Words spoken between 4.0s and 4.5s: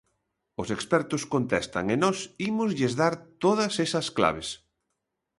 claves.